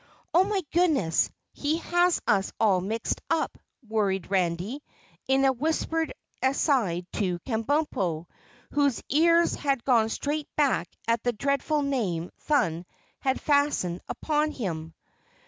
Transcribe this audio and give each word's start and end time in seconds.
"Oh, 0.33 0.43
my 0.43 0.63
goodness! 0.73 1.29
He 1.53 1.77
has 1.77 2.19
us 2.25 2.51
all 2.59 2.81
mixed 2.81 3.21
up," 3.29 3.55
worried 3.87 4.31
Randy 4.31 4.81
in 5.27 5.45
a 5.45 5.51
whispered 5.53 6.11
aside 6.41 7.05
to 7.13 7.37
Kabumpo, 7.41 8.25
whose 8.71 9.03
ears 9.09 9.53
had 9.53 9.85
gone 9.85 10.09
straight 10.09 10.49
back 10.55 10.87
at 11.07 11.21
the 11.21 11.33
dreadful 11.33 11.83
name 11.83 12.31
Thun 12.39 12.87
had 13.19 13.39
fastened 13.39 14.01
upon 14.09 14.49
him. 14.49 14.95